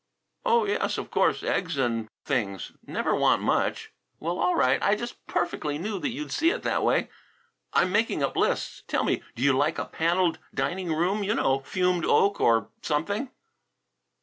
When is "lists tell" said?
8.35-9.03